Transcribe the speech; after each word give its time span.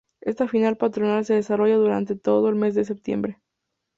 Esta 0.23 0.47
fiesta 0.47 0.73
patronal 0.73 1.23
se 1.25 1.35
desarrolla 1.35 1.75
durante 1.75 2.15
todo 2.15 2.49
el 2.49 2.55
mes 2.55 2.73
de 2.73 2.85
setiembre. 2.85 3.39